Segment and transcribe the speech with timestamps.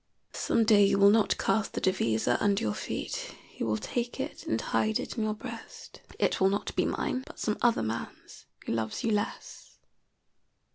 [0.33, 3.35] Some day you will not cast the devisa under your feet.
[3.57, 6.01] You will take it and hide it in your breast.
[6.17, 9.77] It will not be mine, but some other man's who loves you less.